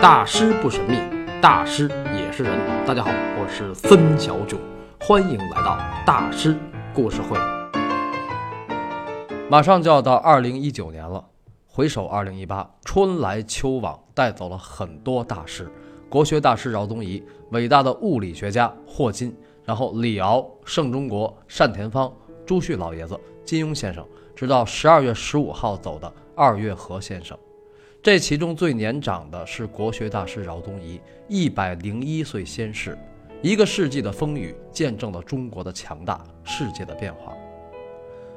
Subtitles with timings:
[0.00, 0.96] 大师不神秘，
[1.42, 2.56] 大师也是人。
[2.86, 4.56] 大家好，我是孙小九，
[5.00, 5.76] 欢迎来到
[6.06, 6.56] 大师
[6.94, 7.36] 故事会。
[9.50, 11.24] 马上就要到二零一九年了，
[11.66, 15.68] 回首二零一八，春来秋往，带走了很多大师。
[16.08, 22.12] 国学大师饶宗颐，伟大的物理学家霍金，然后李敖、盛中国、单田芳、
[22.46, 24.06] 朱旭老爷子、金庸先生，
[24.36, 27.36] 直到十二月十五号走的二月河先生。
[28.00, 32.96] 这其中最年长的是国学大师饶宗颐，一百零一岁仙逝，
[33.42, 37.34] 一个世纪的风雨见证了中国的强大，世界的变化。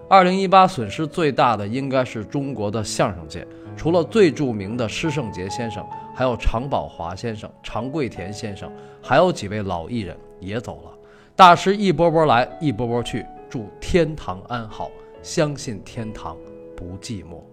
[0.10, 8.70] 二零一八损失最大的应该是中国的相声界，除了最著名的施圣杰先生，还有常宝华先生、常贵田先生，
[9.00, 10.92] 还有几位老艺人也走了。
[11.36, 14.90] 大师一波波来，一波波去，祝天堂安好，
[15.22, 16.36] 相信天堂
[16.76, 17.51] 不寂寞。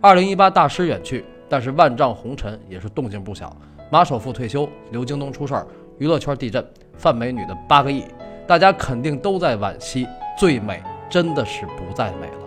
[0.00, 3.54] 二零一八大师远去，但是万丈红尘也是动静不小。
[3.90, 5.66] 马首富退休，刘京东出事儿，
[5.98, 6.64] 娱乐圈地震，
[6.96, 8.04] 范美女的八个亿，
[8.46, 10.06] 大家肯定都在惋惜，
[10.38, 12.46] 最美真的是不再美了。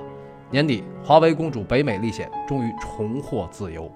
[0.50, 3.91] 年底，华为公主北美历险终于重获自由，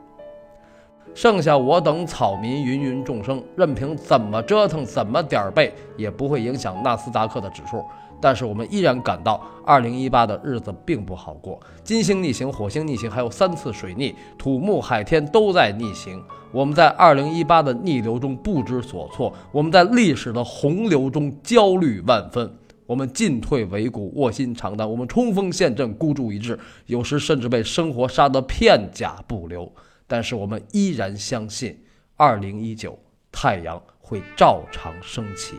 [1.14, 7.84] 剩下我等草民芸芸众生，任凭怎么折腾，怎么点儿背，也不会影响纳斯达克的指数。
[8.22, 11.60] 但是我们依然感到，二零一八的日子并不好过。
[11.84, 16.23] 金星逆行，火星逆行，还有三次水逆，土木海天都在逆行。
[16.52, 22.52] 我们在二零一八的逆流中不知所措，我们在历史的洪流中焦虑万分。
[22.86, 29.70] 我们进退维谷，卧薪尝胆；我们冲锋陷阵，孤注一掷，有时甚至被生活杀得片甲不留。
[30.08, 31.78] 但是我们依然相信，
[32.16, 32.98] 二零一九
[33.30, 35.58] 太阳会照常升起。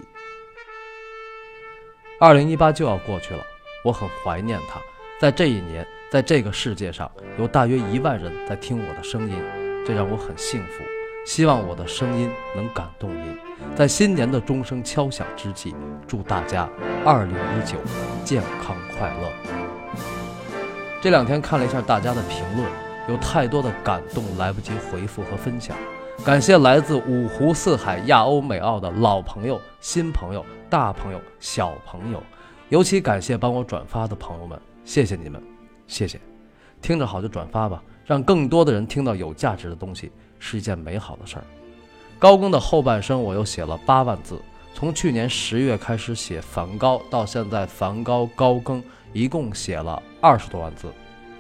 [2.21, 3.41] 二零一八就要过去了，
[3.85, 4.81] 我很怀念他。
[5.21, 9.37] 在这一年，在这个世界上，有大约一万人在听我的声音，
[9.87, 10.83] 这让我很幸福。
[11.25, 13.39] 希望我的声音能感动您。
[13.77, 15.77] 在新年的钟声敲响之际，
[16.09, 16.69] 祝大家
[17.05, 17.77] 二零一九
[18.25, 19.31] 健康快乐。
[21.01, 22.69] 这两天看了一下大家的评论，
[23.09, 25.77] 有太多的感动来不及回复和分享。
[26.25, 30.45] 感谢来自五湖四海、亚欧美澳的老朋友、新朋友。
[30.69, 32.23] 大朋友、小朋友，
[32.69, 35.43] 尤其感谢帮我转发的朋友们，谢谢你们，
[35.87, 36.21] 谢谢。
[36.83, 41.45] 听着好就转发吧，让更多的人听到有价值的东西，是一件美好的事儿。
[42.19, 44.39] 高更的后半生我又写了八万字，
[44.75, 48.85] 从去年十月开始写梵高，到现在梵高高更
[49.15, 50.93] 一共写了二十多万字。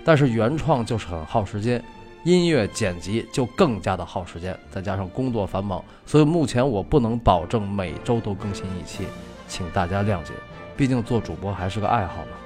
[0.02, 1.84] 但是原创就是很耗时间，
[2.24, 9.04] 音乐剪辑就更加的耗时间，再加上工作繁忙，所以目前我不能保证每周都更新一期。
[9.46, 10.32] 请大家谅解，
[10.76, 12.36] 毕竟做主播还是个爱好嘛。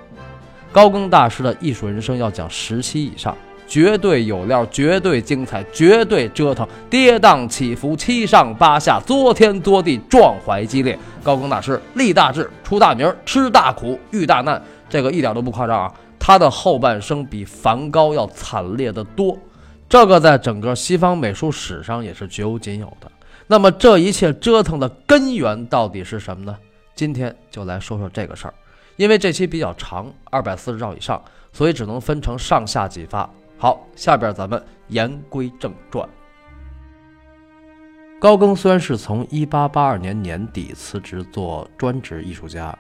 [0.70, 10.98] 高更大师的艺术人生要讲十期以上，绝对有料，绝对精彩，绝对折腾，跌宕起伏，七上八下，作天作地，壮怀激烈。
[11.22, 15.92] 高更大师立大志，出大名，吃大苦，遇大难，这个一点都不夸张啊！
[16.18, 19.36] 他的后半生比梵高要惨烈的多，
[19.92, 23.12] 这个在整个西方美术史上也是绝无仅有的。
[23.46, 26.58] 那么这一切折腾的根源到底是什么呢？
[26.94, 28.54] 今天就来说说这个事儿，
[28.96, 31.22] 因为这期比较长，二百四十兆以上，
[31.52, 33.28] 所以只能分成上下几发。
[33.58, 36.08] 好，下边咱们言归正传。
[38.18, 42.74] 高更虽然是从一八八二年年底辞职做专职艺术家，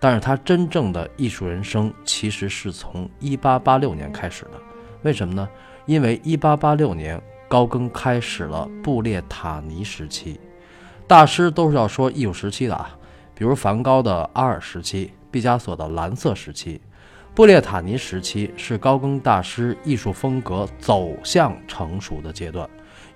[0.00, 4.52] 但是他真正的艺术人生其实是从一八八六年开始的。
[5.02, 5.46] 为什么呢？
[5.86, 10.38] 因为一八八六年高更开始了布列塔尼时期。
[11.06, 12.90] 大师都是要说艺术时期的啊。
[13.34, 16.80] 比如梵高的阿尔时期，毕加索的蓝色时期，
[17.34, 22.66] 布列塔尼时期是高更大师艺术风格走向成熟的阶段，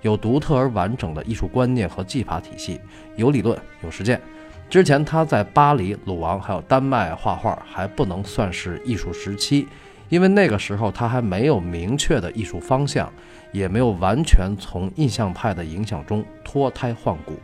[0.03, 2.79] 有独特而完整的艺术观念和技法体系，
[3.15, 4.21] 有理论有实践。
[4.69, 9.67] 之前他在巴黎、鲁昂还有丹麦画画还不能算是艺术时期，
[10.11, 13.11] 因为那个时候他还没有明确的艺术方向，
[13.53, 17.39] 也没有完全从印象派的影响中脱胎换骨。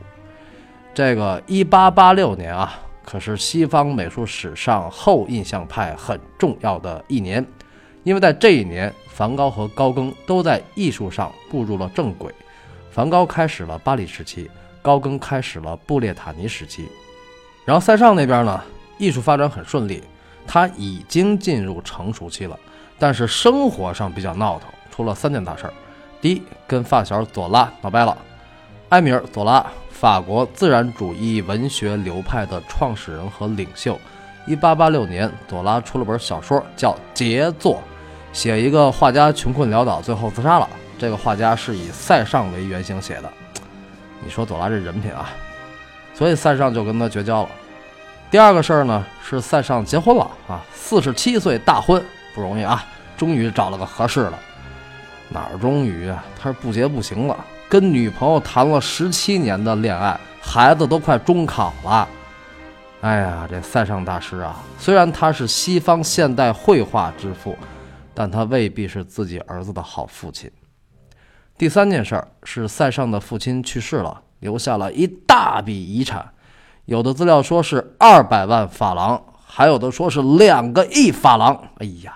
[0.93, 7.45] 这个一八八六年啊，可是西方美术史上后印象派很重要的一年，
[8.03, 12.35] 因为在这一年，梵高和高更都在艺术上步入了正轨。
[12.91, 14.51] 梵高开始了巴黎时期，
[14.81, 16.85] 高更开始了布列塔尼时期。
[17.63, 18.61] 然后塞尚那边呢，
[18.97, 20.03] 艺术发展很顺利，
[20.47, 22.57] 他已经进入成熟期了，
[22.97, 25.73] 但是生活上比较闹腾，出了三件大事儿：
[26.21, 28.17] 第一，跟发小左拉闹掰了，
[28.89, 29.65] 埃米尔·左拉。
[29.89, 33.99] 法国自然主义文学流派的创始人和领袖，
[34.45, 37.73] 一八八六年，左拉出了本小说，叫《杰作》，
[38.31, 40.69] 写一个画家穷困潦倒，最后自杀了。
[40.99, 43.33] 这个画家是以塞尚为原型写的。
[44.23, 45.31] 你说左拉这人品啊，
[46.13, 47.49] 所以塞尚就跟他绝交了。
[48.29, 52.03] 第二个事儿呢，是塞尚结婚了啊，四十七岁大婚
[52.35, 52.85] 不容易啊，
[53.15, 54.33] 终于找了个合适的。
[55.29, 62.07] 哪儿终于啊，他是不结不行了，跟女朋友谈了十七年的恋爱，孩子都快中考了。
[62.99, 67.57] 哎呀，这塞尚大师啊，虽然他是西方现代绘画之父，
[68.13, 70.51] 但他未必是自己儿子的好父亲。
[71.57, 76.29] 第三件事儿是塞尚的父亲去世了，留下了一大笔遗产，
[76.87, 81.55] 有的资料说是二百万法郎，还有的说是两个亿法郎。
[81.77, 82.13] 哎呀，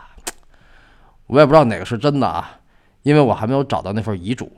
[1.28, 2.58] 我也不知道哪个是真的啊，
[3.04, 4.52] 因为我还没有找到那份遗嘱。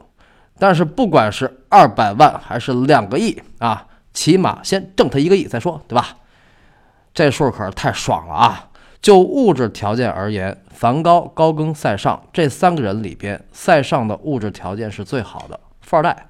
[0.57, 3.87] 但是不管是二百万还是两个亿啊。
[4.13, 6.09] 起码先挣他一个亿再说，对吧？
[7.15, 8.69] 这数可是太爽了啊！
[9.01, 16.27] 就物质条件而言，梵高、高更、塞尚这三个人里边，塞尚的物质条件是最好的，富二代。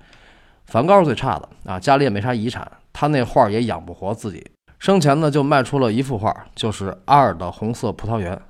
[0.66, 4.50] 梵高是最差的啊，家里也没啥遗产，他那画也养不活自己。
[4.80, 8.42] 生前呢就卖出了一幅画，就是阿尔的红色葡萄园。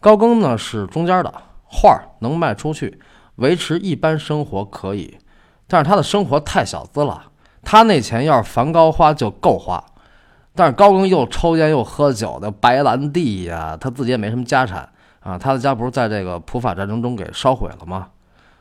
[0.00, 1.34] 高更呢是中间的，
[1.64, 3.00] 画能卖出去，
[3.36, 5.18] 维持一般生活可以，
[5.66, 7.30] 但是他的生活太小资了。
[7.62, 9.82] 他那钱要是梵高花就够花，
[10.54, 14.86] 但是高更又抽烟又喝酒的白兰地呀，他自己也没什么家产
[15.20, 15.38] 啊。
[15.38, 18.08] 他的家不是在这个普法战争中给烧毁了吗？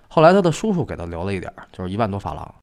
[0.07, 2.55] 后来他的叔叔给他留了一点，就是一万多法郎。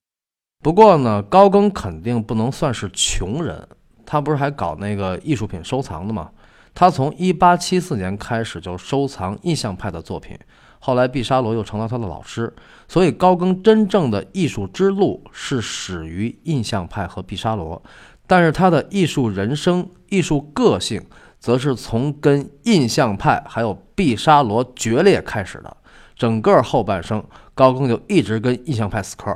[0.62, 3.67] 不过呢，高更肯定不能算是穷人，
[4.05, 6.31] 他不是还搞那个艺术品收藏的吗？
[6.75, 10.39] 他从1874年开始就收藏印象派的作品。
[10.79, 12.55] 后来，毕沙罗又成了他的老师，
[12.89, 17.83] 所以高更真正的艺术之路是始于印象派和毕沙罗，
[18.27, 21.03] 但是他的艺术人生、艺术个性，
[21.39, 25.77] 则是从跟印象派还有毕沙罗决裂开始的。
[26.17, 27.25] 整个后半生，
[27.55, 29.35] 高更就一直跟印象派死磕。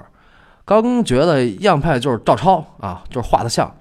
[0.65, 3.75] 高更觉得样派就是照抄啊，就是画的像。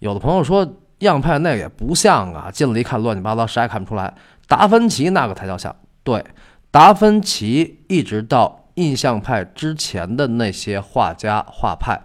[0.00, 0.66] 有的朋友说
[0.98, 4.12] 样派那也不像啊，近了一看乱七八糟，啥也看不出来。
[4.48, 6.24] 达芬奇那个才叫像，对。
[6.70, 11.98] 达芬奇一直到印象派之前的那些画家画派，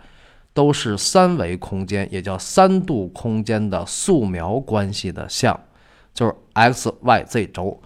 [0.53, 5.59] 都是三维空间，也叫三度空间的素描关系的像，
[6.13, 7.81] 就是 x y z 轴。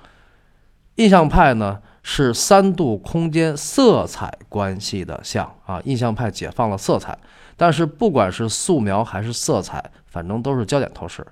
[0.96, 7.18] 印象派呢是三度空间色彩关系的像啊，印象派解放了色彩，
[7.58, 11.26] 但是不管是素描还是色彩，反正都是焦点透视。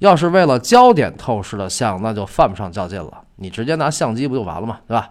[0.00, 3.22] 要是为了焦点透视的像，那就犯不上较劲了。
[3.36, 4.80] 你直接拿相机不就完了吗？
[4.86, 5.10] 对吧？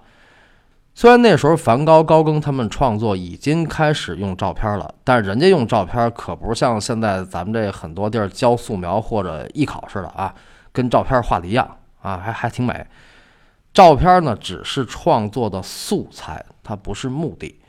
[0.93, 10.35] 虽然那时候梵高、高更他们创作已经开始用照片了，但是人家用照片可不是像现在咱们这很多地儿教素描或者艺考似的啊，
[10.71, 12.85] 跟照片画的一样啊，还还挺美。
[13.73, 17.59] 照片呢只是创作的素材，它不是目的。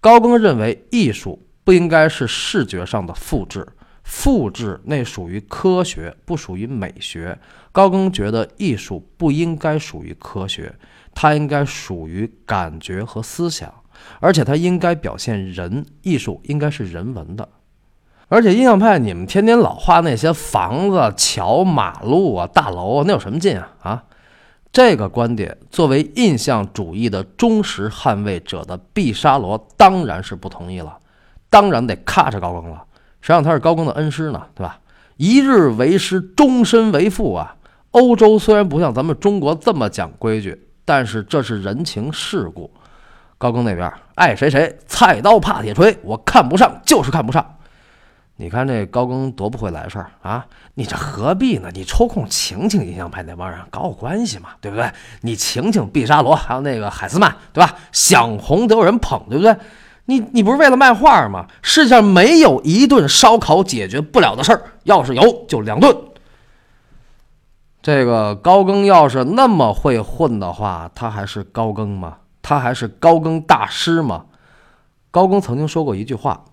[0.00, 3.66] 高更认为艺术不应该是视觉上的复制。
[4.02, 7.38] 复制那属于科学，不属于美学。
[7.72, 10.74] 高更觉得艺术不应该属于科学，
[11.14, 13.70] 它应该属于感觉和思想，
[14.18, 15.84] 而且它应该表现人。
[16.00, 17.46] 艺术应该是人文的。
[18.28, 23.74] 而且印象派，你们天天老画那些房子、桥、马路啊、大楼啊，那有什么劲啊？
[23.80, 24.04] 啊，
[24.72, 30.96] 这个观点，作为印象主义的忠实捍卫者的毕沙罗当然是不同意了，
[31.50, 32.84] 当然得咔嚓高更了。
[33.20, 34.46] 谁让他是高更的恩师呢？
[34.54, 34.78] 对吧？
[35.16, 37.56] 一日为师，终身为父啊！
[37.90, 42.70] 欧洲虽然不像咱们中国这么讲规矩，但是这是人情世故。
[43.36, 47.57] 高更那边爱谁谁，菜刀怕铁锤，我看不上就是看不上。
[48.40, 50.46] 你看这高更多不会来事儿啊！
[50.74, 51.70] 你这何必呢？
[51.74, 54.88] 你抽空请请印象派那帮人，搞好关系嘛，对不对？
[55.22, 57.74] 你请请毕沙罗，还有那个海斯曼，对吧？
[57.90, 59.56] 想红得有人捧，对不对？
[60.04, 61.48] 你你不是为了卖画吗？
[61.62, 65.96] 世界上没有一顿烧烤解决不了的事儿，要是有就两顿。
[67.82, 72.18] 这个高更要是那么会混的话，他还是高更吗？
[72.40, 74.26] 他还是高更大师吗？
[75.10, 76.44] 高更曾经说过一句话，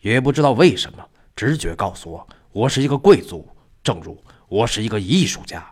[0.00, 1.04] 也不知道为什么，
[1.36, 3.48] 直觉告诉我，我是一个贵族，
[3.82, 4.16] 正如
[4.48, 5.64] 我是一个艺术家。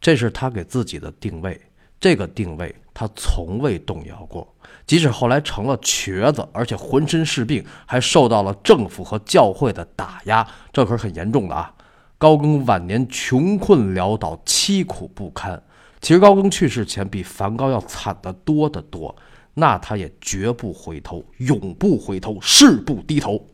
[0.00, 1.60] 这是他给自己的定位，
[2.00, 4.52] 这个定位他从未动摇过。
[4.84, 11.72] 即使后来成了瘸子，而且浑身是病，还受到了政府和教会的打压，这可是很严重的啊！
[12.18, 15.62] 高更晚年穷困潦倒，凄苦不堪。
[16.00, 19.14] 其实高更去世前比梵高要惨得多得多，
[19.54, 23.46] 那他也绝不回头，永不回头，誓不低头。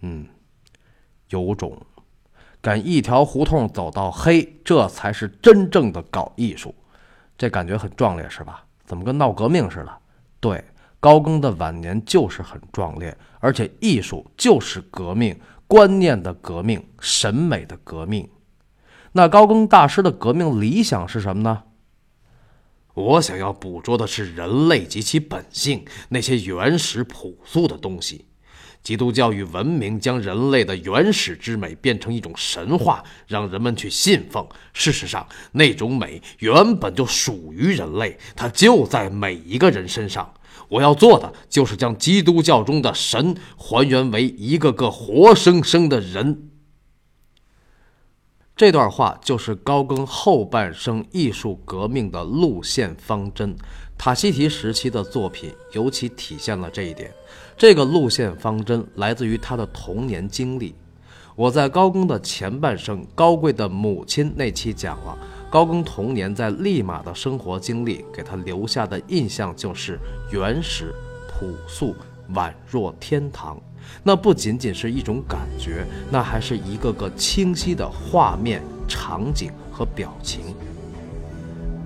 [0.00, 0.26] 嗯，
[1.28, 1.80] 有种，
[2.60, 6.74] 敢一条胡同走到黑，这才是真正的搞艺术，
[7.36, 8.64] 这感觉很壮烈，是吧？
[8.84, 9.92] 怎么跟闹革命似的？
[10.38, 10.62] 对，
[11.00, 18.28] 高更的晚年就是很壮烈，而且艺术就是革命，观念的革命，审美的革命。
[19.12, 21.62] 那高更大师的革命理想是什么呢？
[22.94, 28.26] 我想要捕捉的是人类及其本性，那些原始朴素的东西。
[28.82, 34.46] 基督教与文明将人类的原始之美变成一种神话，让人们去信奉。
[34.72, 40.34] 事实上，那种美原本就属于人类，它就在每一个人身上。
[40.68, 46.50] 我要做的就是将基督教中的神还原为一个个活生生的人。
[48.54, 53.56] 这段话就是高更后半生艺术革命的路线方针。
[53.96, 57.12] 塔希提时期的作品尤其体现了这一点。
[57.56, 60.74] 这个路线方针来自于他的童年经历。
[61.34, 65.16] 我在高更的前半生，高贵的母亲那期讲了
[65.48, 69.98] 高更童年在利马的生活经历，给他留下的印象就是
[70.30, 70.94] 原始、
[71.28, 71.94] 朴素、
[72.34, 73.58] 宛若天堂。
[74.02, 80.54] 那不仅仅是一种感觉，那还是一个个清晰的画面、场景和表情。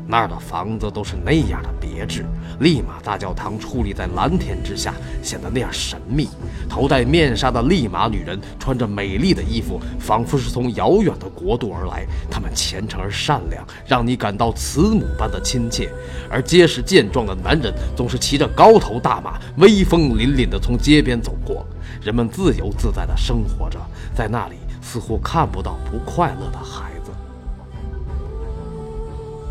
[0.09, 2.25] 那儿的房子都是那样的别致，
[2.61, 6.29] 利马大教堂矗立在蓝天之下，显得那样神秘。
[6.69, 12.07] 头戴面纱的利马女人穿着美丽的衣服，仿佛是从遥远的国度而来。
[12.31, 15.91] 她们虔诚而善良，让你感到慈母般的亲切。
[16.31, 21.67] 而结实健壮的男人总是骑着高头大马，威风凛凛地从街边走过。
[22.01, 23.81] 人们自由自在地生活着，
[24.15, 26.96] 在那里似乎看不到不快乐的孩子。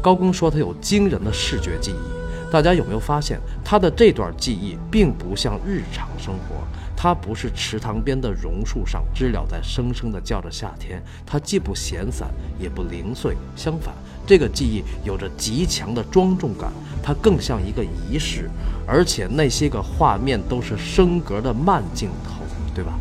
[0.05, 6.57] 高更说他有惊人的视觉记忆，大家有没有发现他的这段记忆并不像日常生活？
[6.95, 13.95] 他不是池塘边的榕树上知了在声声地叫着夏天，他既不闲散也不零碎，相反，
[14.27, 16.71] 这个记忆有着极强的庄重感，
[17.01, 18.47] 它更像一个仪式，
[18.85, 22.43] 而且那些个画面都是升格的慢镜头，
[22.75, 22.93] 对吧？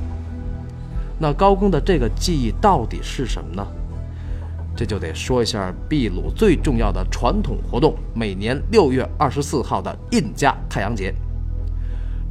[1.18, 3.66] 那高更的这个记忆到底是什么呢？
[4.76, 11.14] 这就得说一下秘鲁最重要的传统活动——每年六月二十四号的印加太阳节。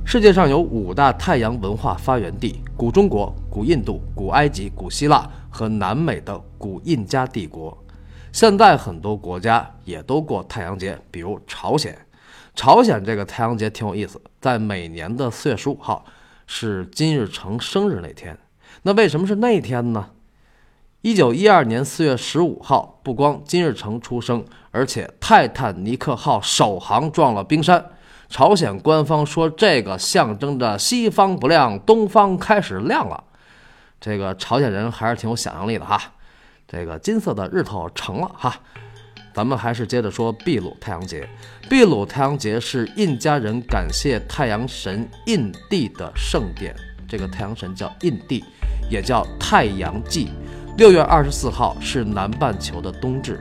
[0.06, 7.78] 世界上有五大太阳文化发源地：古中国、古印度、古埃及、古希腊和南美的古印加帝国。
[8.34, 11.98] 现在很多国家也都过太阳节，比如朝鲜。
[12.56, 16.04] 朝鲜这个太阳节挺有意思，在每年的四月十五号，
[16.46, 18.38] 是金日成生日那天。
[18.82, 20.10] 那为什么是那天呢？
[21.04, 24.42] 一九一二年四月十五号，不光金日成出生，
[24.72, 27.86] 而且泰坦尼克号首航撞了冰山。
[28.30, 33.22] 朝鲜官方说，这个象征着西方不亮，东方开始亮了。
[34.00, 36.02] 这个朝鲜人还是挺有想象力的哈。
[36.66, 38.56] 这个金色的日头成了哈。
[39.34, 41.28] 咱们还是接着说秘鲁太阳节。
[41.70, 46.74] 秘鲁太阳节是印加人感谢太阳神印地的盛典。
[47.10, 48.42] 这个太阳神叫印地，
[48.90, 50.30] 也叫太阳祭。
[50.76, 53.40] 六月二十四号是南半球的冬至，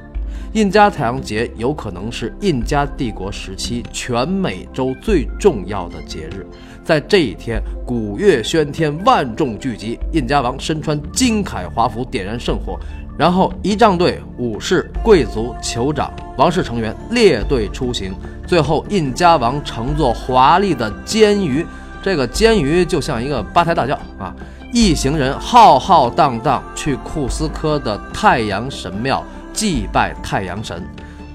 [0.52, 6.46] 印加太阳节有可能是印加帝国时期全美洲最重要的节日。
[6.84, 12.78] 在这一天，鼓乐喧天，万众聚集，印加王身穿金铠华服，点燃圣火，
[13.16, 18.12] 然后仪仗队、武士、贵族、酋长、王室成员列队出行，
[18.46, 21.64] 最后印加王乘坐华丽的监鱼，
[22.02, 24.36] 这个监鱼就像一个八抬大轿啊。
[24.72, 30.82] 一行人浩浩荡荡去库斯科的太阳神庙祭拜太阳神，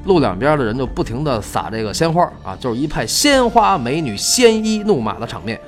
[0.06, 5.60] 路两边的人就不停地撒这个鲜花啊，就是一派鲜花美女、鲜衣怒马的场面。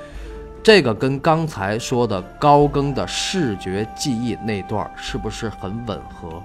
[0.64, 6.42] 这个跟刚才说的高更的视觉记忆那段是不是很吻合？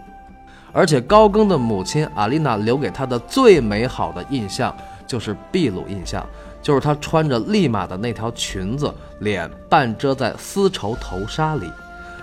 [0.74, 4.76] 而且高更的母亲阿丽娜留给他的最美好的印象
[5.06, 6.22] 就是秘鲁印象。
[6.64, 11.70] 就是她穿着利马的那条裙子，脸半遮在丝绸头纱里。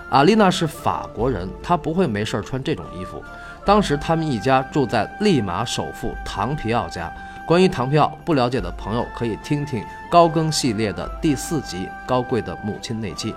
[0.10, 3.24] 阿丽娜是法国人，她不会没事穿这种衣服。
[3.64, 7.10] 当时他们一家住在利马首富唐皮奥家。
[7.48, 13.36] 关于唐皮奥不了解的朋友，可以听听高更系列的第四集《高贵的母亲》那期。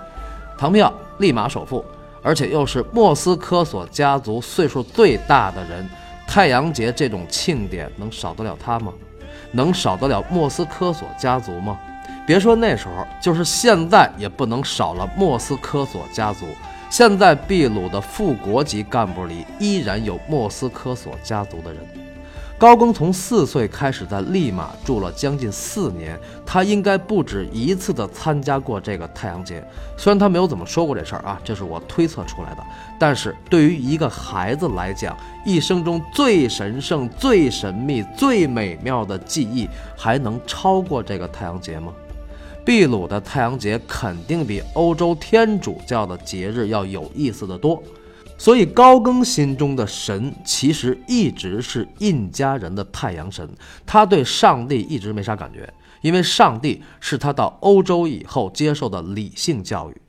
[0.57, 1.85] 唐皮奥，利马首富，
[2.23, 5.87] 而且又是莫斯科索家族岁数最大的人。
[6.25, 8.91] 太阳节这种庆典能少得了他吗？
[9.51, 11.79] 能少得了莫斯科索家族吗？
[12.25, 16.47] 别说那时候，就是现在也不能少了莫斯科索家族。
[16.89, 22.04] 现在秘鲁的副国级干部里依然有莫斯科索家族的人。
[22.57, 29.61] 高更从四岁开始在利马住了将近四年，他应该不止一次的参加过这个太阳节。
[29.97, 32.63] 虽然他没有怎么说过这事儿啊，这是我推测出来的。
[32.97, 41.91] 但是对于一个孩子来讲，一生中最神圣、最神秘、最美妙的记忆，还能超过这个太阳节吗？
[42.65, 47.83] 秘鲁的太阳节肯定比欧洲天主教的节日要有意思的多。
[48.37, 53.49] 所以高更心中的神其实一直是印加人的太阳神，
[53.85, 60.01] 他对上帝一直没啥感觉，因为上帝是他到欧洲以后接受的理性教育。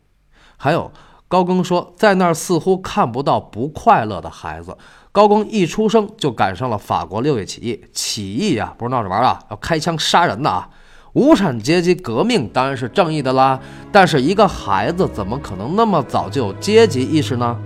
[0.57, 0.91] 还有
[1.29, 4.77] 高更说，在那儿似乎看不到不快乐的孩子。
[5.13, 10.69] 高更一出生就赶上了法国六月起义，起义呀不是闹着玩的，要开枪杀人的啊！
[11.15, 13.59] 无产阶级革命当然是正义的啦，
[13.91, 17.59] 但是一个孩子怎么可能那么早就有阶级意识呢？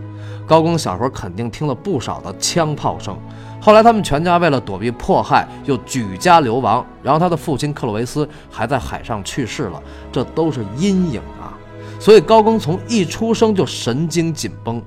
[0.50, 3.16] 高更小时候肯定听了不少的枪炮声，
[3.60, 9.80] 后来他们全家为了躲避迫害，又举家流亡，然后他的父亲克洛维斯还在海上去世了，
[10.10, 11.54] 这都是阴影啊！
[12.00, 14.82] 所以高更从一出生就神经紧绷，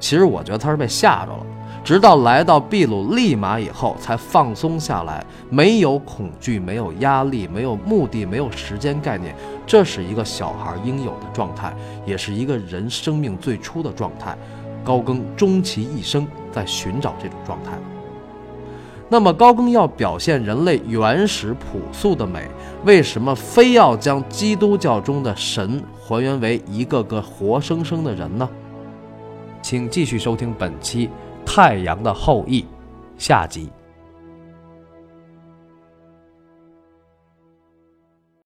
[0.00, 1.46] 其实我觉得他是被吓着了，
[1.84, 9.32] 直到来到秘鲁利马以后才放松下来，没有恐惧，没有压力，没有目的，没有时间概念，
[9.64, 11.72] 这是一个小孩应有的状态，
[12.04, 14.36] 也是一个人生命最初的状态。
[14.84, 17.72] 高更终其一生在寻找这种状态。
[19.08, 22.48] 那么，高更要表现人类原始朴素的美，
[22.84, 28.48] 为什么非要将基督教中的神还原为一个个活生生的人呢？
[29.62, 31.06] 请继续收听本期
[31.44, 32.60] 《太阳的后裔》
[33.18, 33.70] 下集。